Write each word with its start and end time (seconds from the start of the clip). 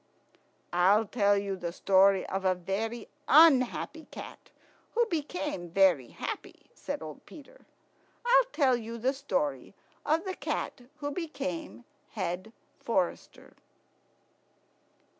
"I'll 0.73 1.05
tell 1.05 1.37
you 1.37 1.55
the 1.55 1.71
story 1.71 2.25
of 2.25 2.43
a 2.43 2.55
very 2.55 3.07
unhappy 3.27 4.07
cat 4.09 4.49
who 4.95 5.05
became 5.11 5.69
very 5.69 6.07
happy," 6.07 6.71
said 6.73 7.03
old 7.03 7.23
Peter. 7.27 7.67
"I'll 8.25 8.45
tell 8.51 8.75
you 8.75 8.97
the 8.97 9.13
story 9.13 9.75
of 10.03 10.25
the 10.25 10.33
Cat 10.35 10.81
who 11.01 11.11
became 11.11 11.85
Head 12.13 12.51
forester." 12.79 13.53